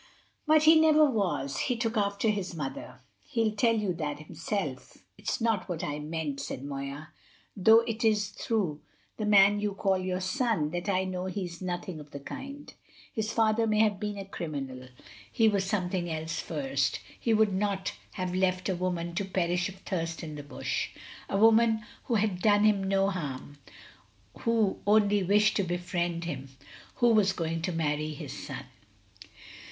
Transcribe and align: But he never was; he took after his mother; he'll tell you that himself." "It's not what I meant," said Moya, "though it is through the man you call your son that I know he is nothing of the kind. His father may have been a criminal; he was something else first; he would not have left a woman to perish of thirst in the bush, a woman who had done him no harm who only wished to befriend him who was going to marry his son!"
But 0.47 0.63
he 0.63 0.81
never 0.81 1.05
was; 1.07 1.59
he 1.59 1.75
took 1.77 1.95
after 1.95 2.29
his 2.29 2.55
mother; 2.55 3.01
he'll 3.27 3.51
tell 3.55 3.75
you 3.75 3.93
that 3.93 4.17
himself." 4.17 4.97
"It's 5.15 5.39
not 5.39 5.69
what 5.69 5.83
I 5.83 5.99
meant," 5.99 6.39
said 6.39 6.63
Moya, 6.63 7.09
"though 7.55 7.81
it 7.81 8.03
is 8.03 8.29
through 8.29 8.81
the 9.17 9.27
man 9.27 9.59
you 9.59 9.75
call 9.75 9.99
your 9.99 10.19
son 10.19 10.71
that 10.71 10.89
I 10.89 11.03
know 11.03 11.27
he 11.27 11.43
is 11.45 11.61
nothing 11.61 11.99
of 11.99 12.09
the 12.09 12.19
kind. 12.19 12.73
His 13.13 13.31
father 13.31 13.67
may 13.67 13.77
have 13.81 13.99
been 13.99 14.17
a 14.17 14.25
criminal; 14.25 14.87
he 15.31 15.47
was 15.47 15.65
something 15.65 16.09
else 16.09 16.39
first; 16.39 16.99
he 17.19 17.31
would 17.31 17.53
not 17.53 17.93
have 18.13 18.33
left 18.33 18.69
a 18.69 18.75
woman 18.75 19.13
to 19.13 19.23
perish 19.25 19.69
of 19.69 19.75
thirst 19.81 20.23
in 20.23 20.33
the 20.33 20.41
bush, 20.41 20.89
a 21.29 21.37
woman 21.37 21.85
who 22.05 22.15
had 22.15 22.41
done 22.41 22.63
him 22.63 22.83
no 22.83 23.11
harm 23.11 23.59
who 24.39 24.79
only 24.87 25.21
wished 25.21 25.55
to 25.57 25.63
befriend 25.63 26.23
him 26.23 26.49
who 26.95 27.09
was 27.13 27.33
going 27.33 27.61
to 27.61 27.71
marry 27.71 28.15
his 28.15 28.33
son!" 28.47 28.65